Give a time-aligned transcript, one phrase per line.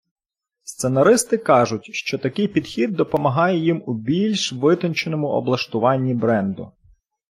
[0.63, 6.71] Сценаристи кажуть, що такий підхід допомагає їм у більш витонченому облаштуванні бренду.